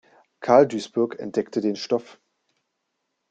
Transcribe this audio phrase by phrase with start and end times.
[0.39, 2.17] Carl Duisberg entdeckte den Stoff.